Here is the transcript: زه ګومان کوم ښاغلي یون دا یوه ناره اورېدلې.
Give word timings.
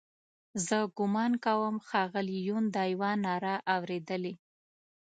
زه 0.67 0.77
ګومان 0.97 1.33
کوم 1.45 1.75
ښاغلي 1.87 2.37
یون 2.47 2.65
دا 2.75 2.83
یوه 2.93 3.11
ناره 3.25 3.55
اورېدلې. 3.75 4.33